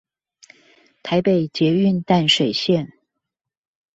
[1.03, 2.89] 臺北捷運淡水線